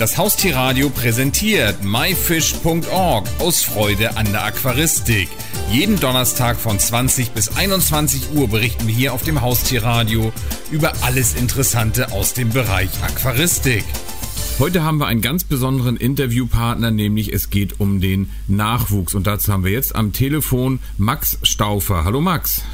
Das 0.00 0.16
Haustierradio 0.16 0.88
präsentiert 0.88 1.84
myfish.org 1.84 3.28
aus 3.38 3.62
Freude 3.62 4.16
an 4.16 4.32
der 4.32 4.46
Aquaristik. 4.46 5.28
Jeden 5.70 6.00
Donnerstag 6.00 6.56
von 6.56 6.78
20 6.78 7.32
bis 7.32 7.54
21 7.54 8.34
Uhr 8.34 8.48
berichten 8.48 8.86
wir 8.86 8.94
hier 8.94 9.12
auf 9.12 9.24
dem 9.24 9.42
Haustierradio 9.42 10.32
über 10.70 10.94
alles 11.02 11.34
Interessante 11.34 12.12
aus 12.12 12.32
dem 12.32 12.48
Bereich 12.48 12.88
Aquaristik. 13.02 13.84
Heute 14.58 14.84
haben 14.84 14.96
wir 14.96 15.06
einen 15.06 15.20
ganz 15.20 15.44
besonderen 15.44 15.98
Interviewpartner, 15.98 16.90
nämlich 16.90 17.30
es 17.30 17.50
geht 17.50 17.78
um 17.78 18.00
den 18.00 18.30
Nachwuchs. 18.48 19.14
Und 19.14 19.26
dazu 19.26 19.52
haben 19.52 19.64
wir 19.64 19.72
jetzt 19.72 19.94
am 19.94 20.14
Telefon 20.14 20.78
Max 20.96 21.38
Stauffer. 21.42 22.04
Hallo 22.04 22.22
Max. 22.22 22.64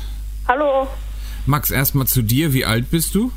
Hallo. 0.47 0.87
Max, 1.45 1.73
erstmal 1.73 2.07
zu 2.07 2.23
dir. 2.23 2.53
Wie 2.53 2.65
alt 2.65 2.89
bist 2.93 3.17
du? 3.17 3.33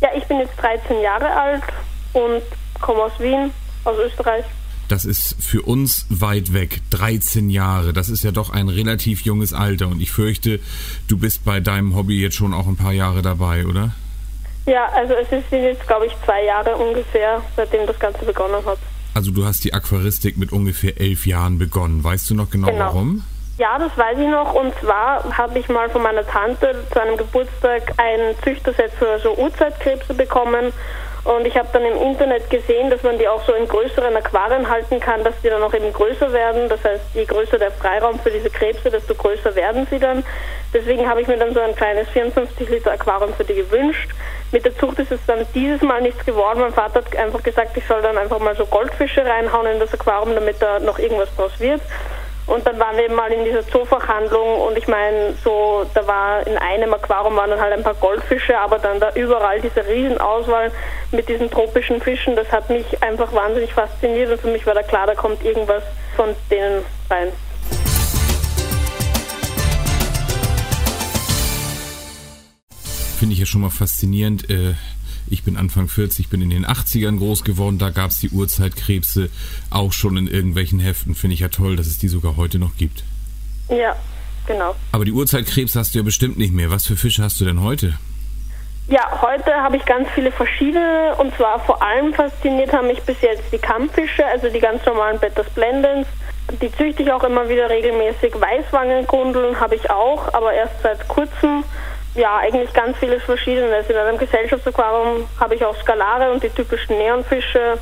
Ja, 0.00 0.08
ich 0.16 0.24
bin 0.24 0.38
jetzt 0.38 0.56
13 0.56 1.02
Jahre 1.02 1.30
alt 1.30 1.64
und 2.14 2.42
komme 2.80 3.02
aus 3.02 3.18
Wien, 3.18 3.50
aus 3.84 3.96
Österreich. 3.98 4.44
Das 4.88 5.04
ist 5.04 5.36
für 5.40 5.62
uns 5.62 6.06
weit 6.08 6.52
weg. 6.52 6.80
13 6.90 7.48
Jahre. 7.48 7.92
Das 7.92 8.08
ist 8.08 8.24
ja 8.24 8.32
doch 8.32 8.50
ein 8.50 8.68
relativ 8.68 9.20
junges 9.20 9.52
Alter. 9.52 9.86
Und 9.86 10.02
ich 10.02 10.10
fürchte, 10.10 10.58
du 11.06 11.16
bist 11.16 11.44
bei 11.44 11.60
deinem 11.60 11.94
Hobby 11.94 12.20
jetzt 12.20 12.34
schon 12.34 12.52
auch 12.52 12.66
ein 12.66 12.76
paar 12.76 12.92
Jahre 12.92 13.22
dabei, 13.22 13.66
oder? 13.66 13.92
Ja, 14.66 14.88
also 14.92 15.14
es 15.14 15.30
ist 15.30 15.50
jetzt, 15.52 15.86
glaube 15.86 16.06
ich, 16.06 16.12
zwei 16.24 16.44
Jahre 16.44 16.76
ungefähr, 16.76 17.40
seitdem 17.56 17.86
das 17.86 17.98
Ganze 18.00 18.24
begonnen 18.24 18.64
hat. 18.66 18.78
Also 19.14 19.30
du 19.30 19.44
hast 19.44 19.64
die 19.64 19.74
Aquaristik 19.74 20.36
mit 20.36 20.52
ungefähr 20.52 21.00
elf 21.00 21.26
Jahren 21.26 21.58
begonnen. 21.58 22.02
Weißt 22.02 22.28
du 22.30 22.34
noch 22.34 22.50
genau, 22.50 22.68
genau. 22.68 22.86
warum? 22.86 23.24
Ja, 23.58 23.78
das 23.78 23.96
weiß 23.96 24.18
ich 24.18 24.28
noch. 24.28 24.54
Und 24.54 24.72
zwar 24.80 25.36
habe 25.36 25.58
ich 25.58 25.68
mal 25.68 25.90
von 25.90 26.02
meiner 26.02 26.26
Tante 26.26 26.84
zu 26.92 27.00
einem 27.00 27.16
Geburtstag 27.16 27.92
ein 27.98 28.34
Züchterset 28.42 28.92
für 28.98 29.18
so 29.22 29.36
Urzeitkrebse 29.36 30.14
bekommen. 30.14 30.72
Und 31.24 31.46
ich 31.46 31.56
habe 31.56 31.68
dann 31.72 31.84
im 31.84 32.00
Internet 32.00 32.48
gesehen, 32.48 32.88
dass 32.88 33.02
man 33.02 33.18
die 33.18 33.28
auch 33.28 33.44
so 33.44 33.52
in 33.52 33.68
größeren 33.68 34.16
Aquarien 34.16 34.68
halten 34.68 35.00
kann, 35.00 35.22
dass 35.22 35.34
die 35.42 35.50
dann 35.50 35.62
auch 35.62 35.74
eben 35.74 35.92
größer 35.92 36.32
werden. 36.32 36.68
Das 36.68 36.82
heißt, 36.82 37.02
je 37.14 37.24
größer 37.26 37.58
der 37.58 37.70
Freiraum 37.72 38.18
für 38.18 38.30
diese 38.30 38.48
Krebse, 38.48 38.90
desto 38.90 39.14
größer 39.14 39.54
werden 39.54 39.86
sie 39.90 39.98
dann. 39.98 40.24
Deswegen 40.72 41.08
habe 41.08 41.20
ich 41.20 41.28
mir 41.28 41.36
dann 41.36 41.52
so 41.52 41.60
ein 41.60 41.74
kleines 41.74 42.08
54 42.10 42.68
Liter 42.70 42.92
Aquarium 42.92 43.34
für 43.34 43.44
die 43.44 43.54
gewünscht. 43.54 44.10
Mit 44.52 44.64
der 44.64 44.76
Zucht 44.78 44.98
ist 44.98 45.12
es 45.12 45.20
dann 45.26 45.46
dieses 45.54 45.82
Mal 45.82 46.00
nichts 46.00 46.24
geworden. 46.24 46.60
Mein 46.60 46.72
Vater 46.72 47.04
hat 47.04 47.16
einfach 47.16 47.42
gesagt, 47.42 47.76
ich 47.76 47.86
soll 47.86 48.00
dann 48.02 48.16
einfach 48.16 48.38
mal 48.38 48.56
so 48.56 48.64
Goldfische 48.66 49.24
reinhauen 49.24 49.66
in 49.66 49.78
das 49.78 49.92
Aquarium, 49.92 50.34
damit 50.34 50.60
da 50.60 50.78
noch 50.80 50.98
irgendwas 50.98 51.28
draus 51.36 51.52
wird. 51.60 51.82
Und 52.50 52.66
dann 52.66 52.80
waren 52.80 52.96
wir 52.96 53.04
eben 53.04 53.14
mal 53.14 53.30
in 53.30 53.44
dieser 53.44 53.64
Zoofachhandlung 53.68 54.60
und 54.62 54.76
ich 54.76 54.88
meine, 54.88 55.34
so, 55.44 55.86
da 55.94 56.04
war 56.08 56.44
in 56.44 56.58
einem 56.58 56.92
Aquarium 56.92 57.36
waren 57.36 57.48
dann 57.48 57.60
halt 57.60 57.72
ein 57.72 57.84
paar 57.84 57.94
Goldfische, 57.94 58.58
aber 58.58 58.80
dann 58.80 58.98
da 58.98 59.14
überall 59.14 59.60
diese 59.60 59.86
Riesenauswahl 59.86 60.72
mit 61.12 61.28
diesen 61.28 61.48
tropischen 61.48 62.00
Fischen, 62.00 62.34
das 62.34 62.50
hat 62.50 62.68
mich 62.68 63.00
einfach 63.04 63.32
wahnsinnig 63.32 63.72
fasziniert 63.72 64.32
und 64.32 64.40
für 64.40 64.48
mich 64.48 64.66
war 64.66 64.74
da 64.74 64.82
klar, 64.82 65.06
da 65.06 65.14
kommt 65.14 65.44
irgendwas 65.44 65.84
von 66.16 66.34
denen 66.50 66.84
rein. 67.08 67.28
Finde 73.20 73.34
ich 73.34 73.38
ja 73.38 73.46
schon 73.46 73.60
mal 73.60 73.70
faszinierend. 73.70 74.50
Äh 74.50 74.74
ich 75.30 75.44
bin 75.44 75.56
Anfang 75.56 75.88
40, 75.88 76.28
bin 76.28 76.42
in 76.42 76.50
den 76.50 76.66
80ern 76.66 77.18
groß 77.18 77.44
geworden, 77.44 77.78
da 77.78 77.90
gab 77.90 78.10
es 78.10 78.18
die 78.18 78.30
Urzeitkrebse 78.30 79.30
auch 79.70 79.92
schon 79.92 80.16
in 80.16 80.26
irgendwelchen 80.26 80.80
Heften. 80.80 81.14
Finde 81.14 81.34
ich 81.34 81.40
ja 81.40 81.48
toll, 81.48 81.76
dass 81.76 81.86
es 81.86 81.98
die 81.98 82.08
sogar 82.08 82.36
heute 82.36 82.58
noch 82.58 82.76
gibt. 82.76 83.04
Ja, 83.68 83.94
genau. 84.46 84.74
Aber 84.92 85.04
die 85.04 85.12
Urzeitkrebse 85.12 85.78
hast 85.78 85.94
du 85.94 86.00
ja 86.00 86.04
bestimmt 86.04 86.38
nicht 86.38 86.52
mehr. 86.52 86.70
Was 86.70 86.86
für 86.86 86.96
Fische 86.96 87.22
hast 87.22 87.40
du 87.40 87.44
denn 87.44 87.62
heute? 87.62 87.98
Ja, 88.88 89.22
heute 89.22 89.54
habe 89.54 89.76
ich 89.76 89.84
ganz 89.84 90.08
viele 90.16 90.32
verschiedene 90.32 91.14
und 91.18 91.32
zwar 91.36 91.60
vor 91.60 91.80
allem 91.80 92.12
fasziniert 92.12 92.72
haben 92.72 92.88
mich 92.88 93.00
bis 93.02 93.20
jetzt 93.20 93.44
die 93.52 93.58
Kampffische, 93.58 94.26
also 94.26 94.48
die 94.48 94.58
ganz 94.58 94.84
normalen 94.84 95.20
Bettas 95.20 95.48
Blendens. 95.50 96.08
Die 96.60 96.72
züchte 96.72 97.04
ich 97.04 97.12
auch 97.12 97.22
immer 97.22 97.48
wieder 97.48 97.70
regelmäßig. 97.70 98.34
Weißwangengrundeln 98.34 99.60
habe 99.60 99.76
ich 99.76 99.88
auch, 99.88 100.34
aber 100.34 100.52
erst 100.52 100.82
seit 100.82 101.06
kurzem 101.06 101.62
ja, 102.14 102.38
eigentlich 102.38 102.72
ganz 102.72 102.96
vieles 102.98 103.22
Verschiedenes. 103.22 103.86
Also 103.86 103.92
in 103.92 103.98
einem 103.98 104.18
Gesellschaftsaquarium 104.18 105.26
habe 105.38 105.54
ich 105.54 105.64
auch 105.64 105.76
Skalare 105.80 106.32
und 106.32 106.42
die 106.42 106.50
typischen 106.50 106.98
Neonfische. 106.98 107.78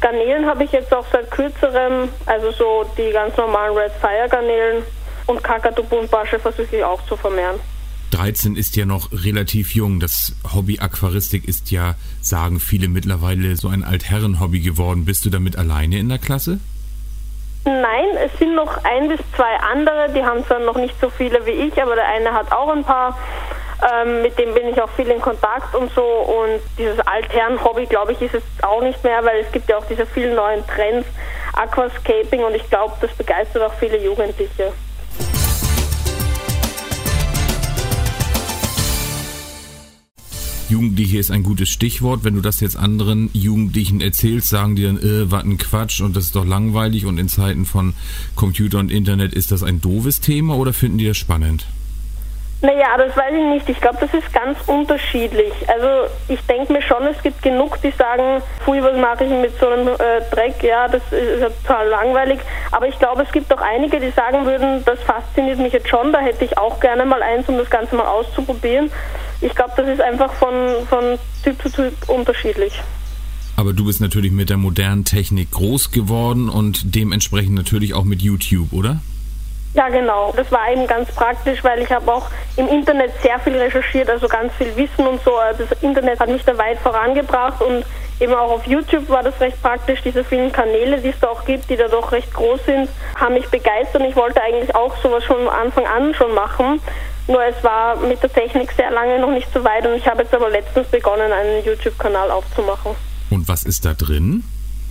Garnelen 0.00 0.46
habe 0.46 0.64
ich 0.64 0.72
jetzt 0.72 0.92
auch 0.92 1.06
seit 1.12 1.30
kürzerem, 1.30 2.08
also 2.26 2.50
so 2.50 2.84
die 2.96 3.12
ganz 3.12 3.36
normalen 3.36 3.76
Red 3.76 3.92
Fire 4.00 4.28
Garnelen 4.28 4.82
und 5.26 5.42
Kakadu-Buntbarsche 5.42 6.38
versuche 6.38 6.76
ich 6.76 6.84
auch 6.84 7.04
zu 7.06 7.16
vermehren. 7.16 7.60
13 8.10 8.56
ist 8.56 8.76
ja 8.76 8.84
noch 8.84 9.10
relativ 9.12 9.74
jung. 9.74 9.98
Das 9.98 10.34
Hobby 10.54 10.78
Aquaristik 10.80 11.48
ist 11.48 11.70
ja, 11.70 11.94
sagen 12.20 12.60
viele 12.60 12.88
mittlerweile, 12.88 13.56
so 13.56 13.68
ein 13.68 13.84
Altherren-Hobby 13.84 14.60
geworden. 14.60 15.06
Bist 15.06 15.24
du 15.24 15.30
damit 15.30 15.56
alleine 15.56 15.98
in 15.98 16.08
der 16.08 16.18
Klasse? 16.18 16.60
Nein, 17.64 18.16
es 18.24 18.36
sind 18.38 18.56
noch 18.56 18.84
ein 18.84 19.08
bis 19.08 19.20
zwei 19.36 19.56
andere, 19.72 20.12
die 20.12 20.22
haben 20.22 20.44
zwar 20.44 20.58
noch 20.58 20.76
nicht 20.76 20.94
so 21.00 21.10
viele 21.10 21.46
wie 21.46 21.52
ich, 21.52 21.80
aber 21.80 21.94
der 21.94 22.08
eine 22.08 22.32
hat 22.32 22.50
auch 22.50 22.68
ein 22.68 22.82
paar. 22.82 23.16
Ähm, 23.82 24.22
mit 24.22 24.38
dem 24.38 24.54
bin 24.54 24.68
ich 24.68 24.80
auch 24.80 24.90
viel 24.90 25.08
in 25.08 25.20
Kontakt 25.20 25.74
und 25.74 25.92
so. 25.92 26.04
Und 26.04 26.60
dieses 26.78 27.00
Altherren-Hobby, 27.00 27.86
glaube 27.86 28.12
ich, 28.12 28.22
ist 28.22 28.34
es 28.34 28.42
auch 28.62 28.80
nicht 28.80 29.02
mehr, 29.02 29.24
weil 29.24 29.40
es 29.40 29.50
gibt 29.50 29.68
ja 29.68 29.78
auch 29.78 29.86
diese 29.86 30.06
vielen 30.06 30.36
neuen 30.36 30.64
Trends, 30.68 31.06
Aquascaping 31.54 32.44
und 32.44 32.54
ich 32.54 32.68
glaube, 32.70 32.94
das 33.00 33.12
begeistert 33.12 33.62
auch 33.62 33.74
viele 33.74 34.02
Jugendliche. 34.02 34.72
Jugendliche 40.72 41.18
ist 41.18 41.30
ein 41.30 41.42
gutes 41.42 41.68
Stichwort. 41.68 42.24
Wenn 42.24 42.34
du 42.34 42.40
das 42.40 42.60
jetzt 42.60 42.76
anderen 42.76 43.28
Jugendlichen 43.34 44.00
erzählst, 44.00 44.48
sagen 44.48 44.74
die 44.74 44.84
dann, 44.84 44.96
äh, 44.96 45.30
was 45.30 45.44
ein 45.44 45.58
Quatsch 45.58 46.00
und 46.00 46.16
das 46.16 46.24
ist 46.24 46.36
doch 46.36 46.46
langweilig 46.46 47.04
und 47.04 47.18
in 47.18 47.28
Zeiten 47.28 47.66
von 47.66 47.94
Computer 48.36 48.78
und 48.78 48.90
Internet 48.90 49.34
ist 49.34 49.50
das 49.50 49.62
ein 49.62 49.82
doofes 49.82 50.20
Thema 50.20 50.56
oder 50.56 50.72
finden 50.72 50.96
die 50.96 51.06
das 51.06 51.18
spannend? 51.18 51.66
Naja, 52.62 52.96
das 52.96 53.16
weiß 53.16 53.34
ich 53.34 53.44
nicht. 53.54 53.68
Ich 53.68 53.80
glaube, 53.80 53.98
das 54.00 54.14
ist 54.14 54.32
ganz 54.32 54.56
unterschiedlich. 54.68 55.52
Also 55.68 56.08
ich 56.28 56.40
denke 56.42 56.72
mir 56.72 56.80
schon, 56.80 57.04
es 57.08 57.20
gibt 57.20 57.42
genug, 57.42 57.82
die 57.82 57.90
sagen, 57.90 58.40
pfui, 58.64 58.80
was 58.80 58.96
mache 58.96 59.24
ich 59.24 59.30
mit 59.30 59.58
so 59.58 59.66
einem 59.66 59.88
äh, 59.88 60.20
Dreck? 60.30 60.62
Ja, 60.62 60.86
das 60.86 61.02
ist 61.10 61.40
ja 61.40 61.48
total 61.50 61.88
langweilig. 61.88 62.38
Aber 62.70 62.86
ich 62.86 62.96
glaube, 63.00 63.24
es 63.24 63.32
gibt 63.32 63.52
auch 63.52 63.60
einige, 63.60 63.98
die 63.98 64.10
sagen 64.10 64.46
würden, 64.46 64.84
das 64.84 65.00
fasziniert 65.00 65.58
mich 65.58 65.72
jetzt 65.72 65.88
schon, 65.88 66.12
da 66.12 66.20
hätte 66.20 66.44
ich 66.44 66.56
auch 66.56 66.78
gerne 66.78 67.04
mal 67.04 67.20
eins, 67.20 67.48
um 67.48 67.58
das 67.58 67.68
Ganze 67.68 67.96
mal 67.96 68.06
auszuprobieren. 68.06 68.92
Ich 69.40 69.56
glaube, 69.56 69.72
das 69.76 69.88
ist 69.88 70.00
einfach 70.00 70.32
von, 70.34 70.54
von 70.88 71.18
Typ 71.42 71.60
zu 71.62 71.68
Typ 71.68 72.08
unterschiedlich. 72.08 72.80
Aber 73.56 73.72
du 73.72 73.84
bist 73.84 74.00
natürlich 74.00 74.30
mit 74.30 74.50
der 74.50 74.56
modernen 74.56 75.04
Technik 75.04 75.50
groß 75.50 75.90
geworden 75.90 76.48
und 76.48 76.94
dementsprechend 76.94 77.56
natürlich 77.56 77.92
auch 77.92 78.04
mit 78.04 78.22
YouTube, 78.22 78.72
oder? 78.72 79.00
Ja, 79.74 79.88
genau. 79.88 80.32
Das 80.36 80.50
war 80.52 80.70
eben 80.70 80.86
ganz 80.86 81.10
praktisch, 81.12 81.64
weil 81.64 81.80
ich 81.80 81.90
habe 81.90 82.12
auch 82.12 82.28
im 82.56 82.68
Internet 82.68 83.12
sehr 83.22 83.38
viel 83.38 83.56
recherchiert, 83.56 84.10
also 84.10 84.28
ganz 84.28 84.52
viel 84.54 84.74
Wissen 84.76 85.06
und 85.06 85.22
so. 85.24 85.32
Das 85.56 85.82
Internet 85.82 86.20
hat 86.20 86.28
mich 86.28 86.44
da 86.44 86.56
weit 86.58 86.78
vorangebracht 86.78 87.62
und 87.62 87.84
eben 88.20 88.34
auch 88.34 88.50
auf 88.50 88.66
YouTube 88.66 89.08
war 89.08 89.22
das 89.22 89.40
recht 89.40 89.60
praktisch. 89.62 90.02
Diese 90.02 90.24
vielen 90.24 90.52
Kanäle, 90.52 91.00
die 91.00 91.08
es 91.08 91.18
da 91.20 91.28
auch 91.28 91.44
gibt, 91.46 91.70
die 91.70 91.76
da 91.76 91.88
doch 91.88 92.12
recht 92.12 92.32
groß 92.34 92.64
sind, 92.66 92.88
haben 93.16 93.34
mich 93.34 93.48
begeistert. 93.48 94.02
Ich 94.02 94.14
wollte 94.14 94.42
eigentlich 94.42 94.74
auch 94.74 94.94
sowas 95.02 95.24
schon 95.24 95.44
von 95.44 95.48
Anfang 95.48 95.86
an 95.86 96.14
schon 96.14 96.34
machen. 96.34 96.80
Nur 97.28 97.42
es 97.44 97.62
war 97.62 97.96
mit 97.96 98.22
der 98.22 98.32
Technik 98.32 98.72
sehr 98.72 98.90
lange 98.90 99.18
noch 99.18 99.30
nicht 99.30 99.48
so 99.54 99.62
weit 99.64 99.86
und 99.86 99.94
ich 99.94 100.06
habe 100.06 100.22
jetzt 100.22 100.34
aber 100.34 100.50
letztens 100.50 100.88
begonnen, 100.88 101.32
einen 101.32 101.64
YouTube-Kanal 101.64 102.30
aufzumachen. 102.30 102.92
Und 103.30 103.48
was 103.48 103.62
ist 103.62 103.84
da 103.84 103.94
drin? 103.94 104.44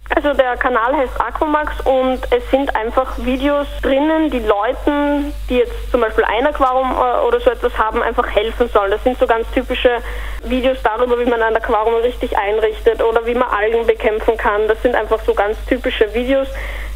Also 0.09 0.33
der 0.33 0.57
Kanal 0.57 0.95
heißt 0.95 1.19
Aquamax 1.19 1.79
und 1.81 2.19
es 2.31 2.49
sind 2.51 2.75
einfach 2.75 3.17
Videos 3.19 3.67
drinnen, 3.81 4.29
die 4.29 4.39
Leuten, 4.39 5.33
die 5.49 5.59
jetzt 5.59 5.89
zum 5.89 6.01
Beispiel 6.01 6.25
ein 6.25 6.45
Aquarium 6.45 6.91
äh, 6.91 7.25
oder 7.25 7.39
so 7.39 7.49
etwas 7.49 7.77
haben, 7.77 8.03
einfach 8.03 8.29
helfen 8.29 8.69
sollen. 8.69 8.91
Das 8.91 9.03
sind 9.03 9.17
so 9.17 9.25
ganz 9.25 9.49
typische 9.51 9.97
Videos 10.43 10.77
darüber, 10.83 11.17
wie 11.17 11.25
man 11.25 11.41
ein 11.41 11.55
Aquarium 11.55 12.01
richtig 12.01 12.37
einrichtet 12.37 13.01
oder 13.01 13.25
wie 13.25 13.35
man 13.35 13.47
Algen 13.49 13.87
bekämpfen 13.87 14.37
kann. 14.37 14.67
Das 14.67 14.81
sind 14.81 14.95
einfach 14.95 15.19
so 15.25 15.33
ganz 15.33 15.57
typische 15.65 16.13
Videos. 16.13 16.49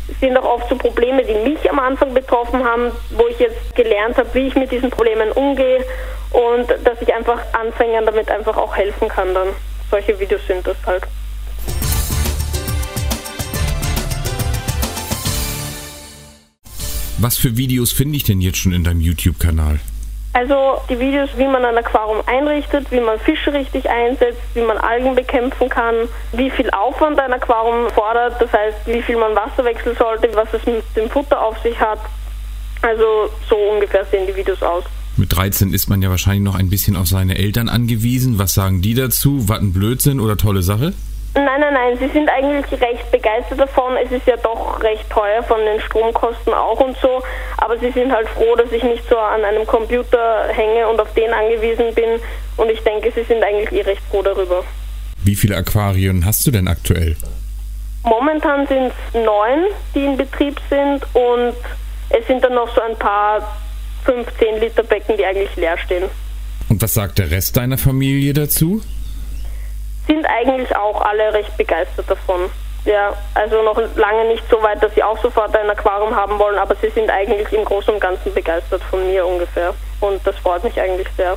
Es 0.09 0.19
sind 0.19 0.37
auch 0.37 0.45
oft 0.45 0.69
so 0.69 0.75
Probleme, 0.75 1.23
die 1.23 1.35
mich 1.35 1.69
am 1.69 1.79
Anfang 1.79 2.13
betroffen 2.13 2.63
haben, 2.63 2.91
wo 3.11 3.27
ich 3.27 3.39
jetzt 3.39 3.75
gelernt 3.75 4.17
habe, 4.17 4.33
wie 4.33 4.47
ich 4.47 4.55
mit 4.55 4.71
diesen 4.71 4.91
Problemen 4.91 5.31
umgehe 5.31 5.83
und 6.31 6.69
dass 6.83 7.01
ich 7.01 7.13
einfach 7.13 7.39
Anfängern 7.53 8.05
damit 8.05 8.29
einfach 8.29 8.57
auch 8.57 8.75
helfen 8.75 9.07
kann 9.07 9.33
dann. 9.33 9.47
Solche 9.89 10.19
Videos 10.19 10.45
sind 10.45 10.67
das 10.67 10.77
halt. 10.85 11.03
Was 17.25 17.39
für 17.39 17.57
Videos 17.57 17.91
finde 17.91 18.17
ich 18.17 18.23
denn 18.23 18.39
jetzt 18.39 18.59
schon 18.59 18.71
in 18.71 18.83
deinem 18.83 19.01
YouTube-Kanal? 19.01 19.79
Also 20.33 20.79
die 20.87 20.99
Videos, 20.99 21.31
wie 21.37 21.47
man 21.47 21.65
ein 21.65 21.75
Aquarium 21.75 22.21
einrichtet, 22.27 22.91
wie 22.91 22.99
man 22.99 23.17
Fische 23.17 23.51
richtig 23.51 23.89
einsetzt, 23.89 24.43
wie 24.53 24.61
man 24.61 24.77
Algen 24.77 25.15
bekämpfen 25.15 25.67
kann, 25.67 25.95
wie 26.33 26.51
viel 26.51 26.69
Aufwand 26.69 27.19
ein 27.19 27.33
Aquarium 27.33 27.89
fordert, 27.89 28.39
das 28.39 28.53
heißt, 28.53 28.77
wie 28.85 29.01
viel 29.01 29.17
man 29.17 29.35
Wasser 29.35 29.65
wechseln 29.65 29.95
sollte, 29.97 30.29
was 30.35 30.53
es 30.53 30.63
mit 30.67 30.83
dem 30.95 31.09
Futter 31.09 31.41
auf 31.41 31.57
sich 31.63 31.79
hat. 31.79 31.97
Also 32.83 33.31
so 33.49 33.55
ungefähr 33.55 34.05
sehen 34.11 34.27
die 34.27 34.35
Videos 34.35 34.61
aus. 34.61 34.83
Mit 35.17 35.35
13 35.35 35.73
ist 35.73 35.89
man 35.89 36.03
ja 36.03 36.11
wahrscheinlich 36.11 36.43
noch 36.43 36.53
ein 36.53 36.69
bisschen 36.69 36.95
auf 36.95 37.07
seine 37.07 37.39
Eltern 37.39 37.69
angewiesen. 37.69 38.37
Was 38.37 38.53
sagen 38.53 38.83
die 38.83 38.93
dazu? 38.93 39.49
Was 39.49 39.61
ein 39.61 39.73
Blödsinn 39.73 40.19
oder 40.19 40.37
tolle 40.37 40.61
Sache? 40.61 40.93
Nein, 41.35 41.59
nein, 41.59 41.73
nein, 41.73 41.97
sie 41.99 42.07
sind 42.07 42.29
eigentlich 42.29 42.71
recht 42.79 43.11
begeistert 43.11 43.59
davon. 43.59 43.97
Es 43.97 44.09
ist 44.09 44.25
ja 44.25 44.37
doch 44.37 44.81
recht 44.81 45.09
teuer 45.09 45.43
von 45.43 45.59
den 45.59 45.81
Stromkosten 45.81 46.53
auch 46.53 46.79
und 46.79 46.97
so, 46.97 47.21
aber 47.57 47.77
sie 47.77 47.91
sind 47.91 48.11
halt 48.11 48.29
froh, 48.29 48.55
dass 48.55 48.71
ich 48.71 48.83
nicht 48.83 49.03
so 49.09 49.17
an 49.17 49.43
einem 49.43 49.67
Computer 49.67 50.47
hänge 50.47 50.87
und 50.87 50.99
auf 50.99 51.13
den 51.13 51.33
angewiesen 51.33 51.93
bin 51.93 52.21
und 52.55 52.71
ich 52.71 52.79
denke, 52.83 53.11
sie 53.13 53.23
sind 53.23 53.43
eigentlich 53.43 53.71
eh 53.73 53.81
recht 53.81 54.01
froh 54.09 54.21
darüber. 54.21 54.63
Wie 55.25 55.35
viele 55.35 55.57
Aquarien 55.57 56.25
hast 56.25 56.47
du 56.47 56.51
denn 56.51 56.69
aktuell? 56.69 57.17
Momentan 58.03 58.65
sind 58.67 58.93
es 58.93 59.13
neun, 59.13 59.65
die 59.93 60.05
in 60.05 60.15
Betrieb 60.15 60.57
sind 60.69 61.03
und 61.13 61.55
es 62.11 62.25
sind 62.27 62.43
dann 62.45 62.53
noch 62.53 62.73
so 62.73 62.81
ein 62.81 62.95
paar 62.97 63.57
15 64.05 64.61
Liter 64.61 64.83
Becken, 64.83 65.17
die 65.17 65.25
eigentlich 65.25 65.53
leer 65.57 65.77
stehen. 65.79 66.03
Und 66.69 66.81
was 66.81 66.93
sagt 66.93 67.17
der 67.19 67.29
Rest 67.29 67.57
deiner 67.57 67.77
Familie 67.77 68.33
dazu? 68.33 68.81
Sind 70.07 70.25
eigentlich 70.25 70.75
auch 70.75 71.01
alle 71.01 71.33
recht 71.33 71.55
begeistert 71.57 72.09
davon. 72.09 72.49
Ja, 72.85 73.15
also 73.33 73.63
noch 73.63 73.77
lange 73.95 74.27
nicht 74.27 74.43
so 74.49 74.61
weit, 74.61 74.83
dass 74.83 74.93
sie 74.93 75.01
auch 75.01 75.19
sofort 75.19 75.55
ein 75.55 75.69
Aquarium 75.69 76.15
haben 76.15 76.37
wollen, 76.37 76.59
aber 76.59 76.75
sie 76.75 76.89
sind 76.89 77.09
eigentlich 77.09 77.51
im 77.51 77.65
Großen 77.65 77.91
und 77.93 77.99
Ganzen 77.99 78.31
begeistert 78.31 78.83
von 78.83 79.07
mir 79.07 79.25
ungefähr. 79.25 79.73
Und 80.01 80.25
das 80.25 80.37
freut 80.37 80.63
mich 80.63 80.79
eigentlich 80.79 81.07
sehr. 81.17 81.35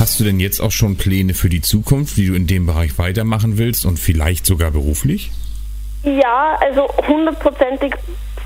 Hast 0.00 0.18
du 0.18 0.24
denn 0.24 0.40
jetzt 0.40 0.60
auch 0.60 0.72
schon 0.72 0.96
Pläne 0.96 1.34
für 1.34 1.48
die 1.48 1.62
Zukunft, 1.62 2.16
wie 2.16 2.26
du 2.26 2.34
in 2.34 2.48
dem 2.48 2.66
Bereich 2.66 2.98
weitermachen 2.98 3.56
willst 3.56 3.86
und 3.86 3.98
vielleicht 3.98 4.44
sogar 4.44 4.72
beruflich? 4.72 5.30
Ja, 6.02 6.58
also 6.60 6.88
hundertprozentig 7.06 7.94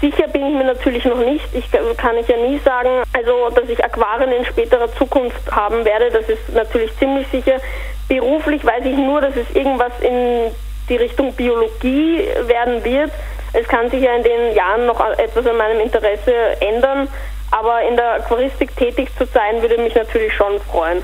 sicher 0.00 0.28
bin 0.28 0.46
ich 0.46 0.54
mir 0.54 0.64
natürlich 0.64 1.04
noch 1.04 1.18
nicht. 1.18 1.44
Ich 1.54 1.70
kann 1.96 2.16
ich 2.16 2.28
ja 2.28 2.36
nie 2.36 2.58
sagen, 2.58 3.02
also 3.12 3.50
dass 3.54 3.68
ich 3.68 3.82
Aquarien 3.84 4.32
in 4.32 4.44
späterer 4.44 4.92
Zukunft 4.94 5.50
haben 5.50 5.84
werde, 5.84 6.10
das 6.10 6.28
ist 6.28 6.52
natürlich 6.52 6.96
ziemlich 6.98 7.26
sicher. 7.28 7.60
Beruflich 8.08 8.64
weiß 8.64 8.84
ich 8.84 8.96
nur, 8.96 9.20
dass 9.20 9.36
es 9.36 9.54
irgendwas 9.54 9.92
in 10.00 10.50
die 10.88 10.96
Richtung 10.96 11.34
Biologie 11.34 12.24
werden 12.46 12.82
wird. 12.84 13.10
Es 13.52 13.66
kann 13.68 13.90
sich 13.90 14.02
ja 14.02 14.14
in 14.14 14.22
den 14.22 14.54
Jahren 14.54 14.86
noch 14.86 15.00
etwas 15.18 15.46
an 15.46 15.56
meinem 15.56 15.80
Interesse 15.80 16.32
ändern, 16.60 17.08
aber 17.50 17.82
in 17.88 17.96
der 17.96 18.14
Aquaristik 18.14 18.74
tätig 18.76 19.08
zu 19.18 19.26
sein, 19.26 19.60
würde 19.60 19.78
mich 19.78 19.94
natürlich 19.94 20.32
schon 20.34 20.60
freuen. 20.70 21.02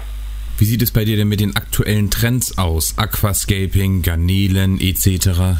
Wie 0.56 0.64
sieht 0.66 0.82
es 0.82 0.92
bei 0.92 1.04
dir 1.04 1.16
denn 1.16 1.28
mit 1.28 1.40
den 1.40 1.56
aktuellen 1.56 2.10
Trends 2.10 2.58
aus? 2.58 2.94
Aquascaping, 2.96 4.02
Garnelen 4.02 4.78
etc.? 4.80 5.58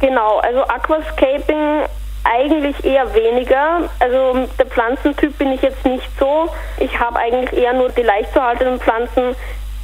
Genau, 0.00 0.38
also 0.38 0.62
Aquascaping 0.62 1.82
eigentlich 2.24 2.84
eher 2.84 3.14
weniger. 3.14 3.90
Also 3.98 4.46
der 4.58 4.66
Pflanzentyp 4.66 5.36
bin 5.38 5.52
ich 5.52 5.62
jetzt 5.62 5.84
nicht 5.84 6.08
so. 6.18 6.48
Ich 6.78 6.98
habe 6.98 7.18
eigentlich 7.18 7.52
eher 7.52 7.72
nur 7.72 7.88
die 7.90 8.02
leicht 8.02 8.32
zu 8.32 8.42
haltenden 8.42 8.80
Pflanzen. 8.80 9.34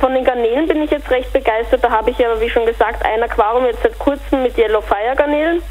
Von 0.01 0.15
den 0.15 0.25
Garnelen 0.25 0.69
bin 0.69 0.83
ich 0.83 0.91
jetzt 0.91 1.11
recht 1.11 1.33
begeistert. 1.33 1.83
Da 1.83 1.91
habe 1.91 2.11
ich 2.11 2.25
aber, 2.25 2.41
wie 2.41 2.51
schon 2.51 2.67
gesagt, 2.67 3.05
ein 3.05 3.23
Aquarium 3.23 3.67
jetzt 3.67 3.83
seit 3.83 3.99
kurzem 3.99 4.45
mit 4.45 4.57
Yellow 4.57 4.81
Fire 4.81 5.17
Garnelen. 5.17 5.63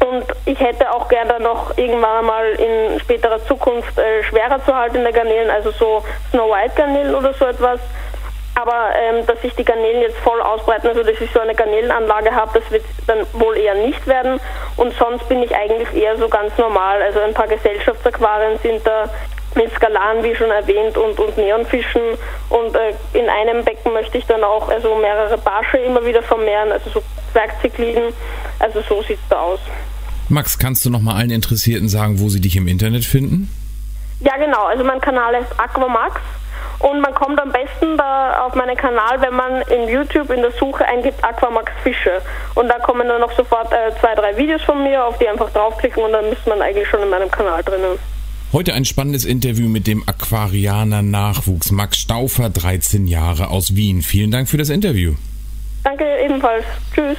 Und 0.00 0.24
ich 0.44 0.60
hätte 0.60 0.92
auch 0.92 1.08
gerne 1.08 1.40
noch 1.40 1.76
irgendwann 1.78 2.18
einmal 2.18 2.46
in 2.52 3.00
späterer 3.00 3.44
Zukunft 3.46 3.96
äh, 3.98 4.22
schwerer 4.24 4.62
zu 4.64 4.74
haltende 4.74 5.10
Garnelen, 5.10 5.48
also 5.50 5.70
so 5.70 6.04
Snow 6.30 6.50
White 6.50 6.74
Garnelen 6.76 7.14
oder 7.14 7.32
so 7.32 7.46
etwas. 7.46 7.80
Aber 8.56 8.88
ähm, 8.96 9.26
dass 9.26 9.36
ich 9.42 9.54
die 9.54 9.64
Garnelen 9.64 10.00
jetzt 10.00 10.16
voll 10.18 10.40
ausbreiten, 10.40 10.88
also 10.88 11.02
dass 11.02 11.20
ich 11.20 11.30
so 11.30 11.40
eine 11.40 11.54
Garnelenanlage 11.54 12.34
habe, 12.34 12.58
das 12.58 12.70
wird 12.70 12.84
dann 13.06 13.18
wohl 13.34 13.54
eher 13.54 13.74
nicht 13.74 14.06
werden. 14.06 14.40
Und 14.76 14.94
sonst 14.94 15.28
bin 15.28 15.42
ich 15.42 15.54
eigentlich 15.54 15.92
eher 15.94 16.16
so 16.16 16.26
ganz 16.26 16.56
normal. 16.56 17.02
Also 17.02 17.20
ein 17.20 17.34
paar 17.34 17.48
Gesellschaftsaquarien 17.48 18.58
sind 18.62 18.86
da 18.86 19.10
mit 19.54 19.70
Skalan, 19.74 20.24
wie 20.24 20.34
schon 20.34 20.50
erwähnt, 20.50 20.96
und, 20.96 21.18
und 21.18 21.36
Neonfischen. 21.36 22.00
Und 22.48 22.74
äh, 22.74 22.94
in 23.12 23.28
einem 23.28 23.62
Becken 23.62 23.92
möchte 23.92 24.16
ich 24.16 24.24
dann 24.24 24.42
auch 24.42 24.70
also 24.70 24.96
mehrere 24.96 25.36
Barsche 25.36 25.76
immer 25.76 26.04
wieder 26.06 26.22
vermehren, 26.22 26.72
also 26.72 26.88
so 26.88 27.02
Zwergzykliden. 27.32 28.14
Also 28.58 28.82
so 28.88 29.02
sieht 29.02 29.18
es 29.22 29.28
da 29.28 29.40
aus. 29.40 29.60
Max, 30.30 30.58
kannst 30.58 30.82
du 30.86 30.90
noch 30.90 31.00
mal 31.00 31.16
allen 31.16 31.30
Interessierten 31.30 31.90
sagen, 31.90 32.20
wo 32.20 32.30
sie 32.30 32.40
dich 32.40 32.56
im 32.56 32.68
Internet 32.68 33.04
finden? 33.04 33.50
Ja, 34.20 34.38
genau. 34.38 34.64
Also 34.64 34.82
mein 34.82 35.00
Kanal 35.02 35.36
heißt 35.36 35.60
Aquamax. 35.60 36.22
Und 36.88 37.00
man 37.00 37.12
kommt 37.14 37.40
am 37.40 37.50
besten 37.50 37.96
da 37.96 38.46
auf 38.46 38.54
meinen 38.54 38.76
Kanal, 38.76 39.20
wenn 39.20 39.34
man 39.34 39.62
in 39.62 39.88
YouTube 39.88 40.30
in 40.30 40.40
der 40.40 40.52
Suche 40.52 40.86
eingibt 40.86 41.22
Aquamax 41.24 41.72
Fische. 41.82 42.22
Und 42.54 42.68
da 42.68 42.78
kommen 42.78 43.08
dann 43.08 43.20
noch 43.20 43.36
sofort 43.36 43.72
äh, 43.72 43.90
zwei, 43.98 44.14
drei 44.14 44.36
Videos 44.36 44.62
von 44.62 44.84
mir, 44.84 45.04
auf 45.04 45.18
die 45.18 45.26
einfach 45.26 45.50
draufklicken 45.50 46.00
und 46.00 46.12
dann 46.12 46.26
ist 46.26 46.46
man 46.46 46.62
eigentlich 46.62 46.88
schon 46.88 47.02
in 47.02 47.10
meinem 47.10 47.28
Kanal 47.28 47.64
drinnen. 47.64 47.98
Heute 48.52 48.72
ein 48.74 48.84
spannendes 48.84 49.24
Interview 49.24 49.68
mit 49.68 49.88
dem 49.88 50.04
Aquarianer 50.06 51.02
Nachwuchs 51.02 51.72
Max 51.72 51.98
Stauffer, 51.98 52.50
13 52.50 53.08
Jahre 53.08 53.48
aus 53.48 53.74
Wien. 53.74 54.02
Vielen 54.02 54.30
Dank 54.30 54.48
für 54.48 54.56
das 54.56 54.68
Interview. 54.68 55.14
Danke 55.82 56.04
ebenfalls. 56.24 56.64
Tschüss. 56.94 57.18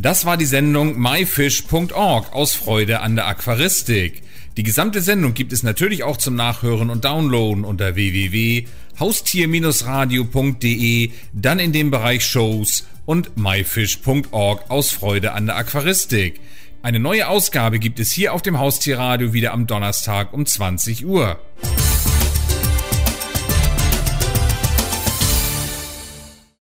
Das 0.00 0.24
war 0.24 0.38
die 0.38 0.46
Sendung 0.46 0.98
myfish.org 0.98 2.32
aus 2.32 2.54
Freude 2.54 3.00
an 3.00 3.16
der 3.16 3.26
Aquaristik. 3.26 4.22
Die 4.56 4.62
gesamte 4.62 5.00
Sendung 5.00 5.32
gibt 5.32 5.52
es 5.52 5.62
natürlich 5.62 6.02
auch 6.02 6.18
zum 6.18 6.34
Nachhören 6.34 6.90
und 6.90 7.04
Downloaden 7.04 7.64
unter 7.64 7.96
www.haustier-radio.de, 8.98 11.10
dann 11.32 11.58
in 11.58 11.72
dem 11.72 11.90
Bereich 11.90 12.24
Shows 12.24 12.86
und 13.04 13.36
myfish.org 13.36 14.70
aus 14.70 14.92
Freude 14.92 15.32
an 15.32 15.46
der 15.46 15.56
Aquaristik. 15.56 16.40
Eine 16.82 17.00
neue 17.00 17.28
Ausgabe 17.28 17.78
gibt 17.78 18.00
es 18.00 18.12
hier 18.12 18.32
auf 18.32 18.40
dem 18.42 18.58
Haustierradio 18.58 19.32
wieder 19.32 19.52
am 19.52 19.66
Donnerstag 19.66 20.32
um 20.32 20.46
20 20.46 21.06
Uhr. 21.06 21.38